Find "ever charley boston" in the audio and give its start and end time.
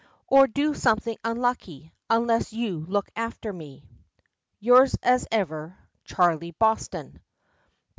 5.31-7.19